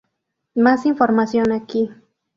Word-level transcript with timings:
Más 0.55 0.87
información 0.87 1.51
aquí 1.51 1.91